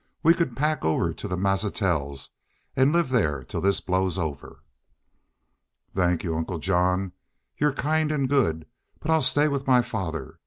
[0.23, 2.31] "We could pack over to the Mazatzals
[2.75, 4.63] an' live thar till this blows over."
[5.93, 7.11] "Thank y'u, Uncle John.
[7.59, 8.65] Y'u're kind and good.
[8.99, 10.39] But I'll stay with my father.